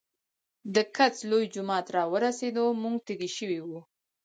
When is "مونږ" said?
2.81-2.97